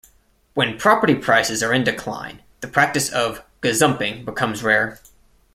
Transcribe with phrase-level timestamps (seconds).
[0.55, 4.99] When property prices are in decline the practice of gazumping becomes rare.